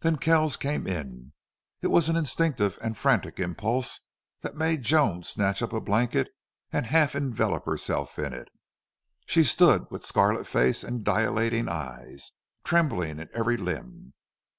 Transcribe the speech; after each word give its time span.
Then 0.00 0.18
Kells 0.18 0.58
came 0.58 0.86
in. 0.86 1.32
It 1.80 1.86
was 1.86 2.10
an 2.10 2.14
instinctive 2.16 2.78
and 2.82 2.94
frantic 2.94 3.40
impulse 3.40 4.00
that 4.42 4.54
made 4.54 4.82
Joan 4.82 5.22
snatch 5.22 5.62
up 5.62 5.72
a 5.72 5.80
blanket 5.80 6.28
and 6.70 6.84
half 6.84 7.14
envelop 7.14 7.64
herself 7.64 8.18
in 8.18 8.34
it. 8.34 8.50
She 9.24 9.44
stood 9.44 9.90
with 9.90 10.04
scarlet 10.04 10.46
face 10.46 10.84
and 10.84 11.02
dilating 11.02 11.70
eyes, 11.70 12.32
trembling 12.64 13.18
in 13.18 13.30
every 13.32 13.56
limb. 13.56 14.12